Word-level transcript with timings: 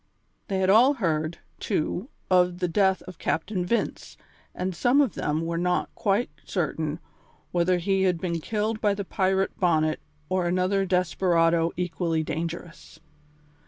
They 0.47 0.57
had 0.61 0.71
all 0.71 0.95
heard, 0.95 1.37
too, 1.59 2.09
of 2.31 2.57
the 2.57 2.67
death 2.67 3.03
of 3.03 3.19
Captain 3.19 3.63
Vince, 3.63 4.17
and 4.55 4.73
some 4.75 4.99
of 4.99 5.13
them 5.13 5.41
were 5.45 5.59
not 5.59 5.93
quite 5.93 6.31
certain 6.43 6.97
whether 7.51 7.77
he 7.77 8.01
had 8.01 8.19
been 8.19 8.39
killed 8.39 8.81
by 8.81 8.95
the 8.95 9.05
pirate 9.05 9.55
Bonnet 9.59 9.99
or 10.27 10.47
another 10.47 10.87
desperado 10.87 11.71
equally 11.77 12.23
dangerous. 12.23 12.99